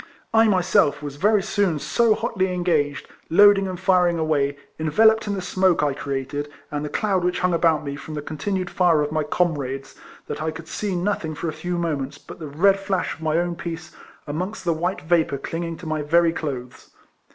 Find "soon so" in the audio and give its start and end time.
1.43-2.15